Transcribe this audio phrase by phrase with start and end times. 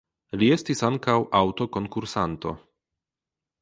[0.43, 2.59] Li estis ankaŭ aŭtokonkursanto.